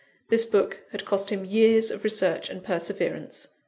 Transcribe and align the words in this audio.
This 0.29 0.45
book 0.45 0.81
had 0.89 1.05
cost 1.05 1.29
him 1.29 1.45
years 1.45 1.91
of 1.91 2.03
research 2.03 2.49
and 2.49 2.63
perseverance. 2.63 3.49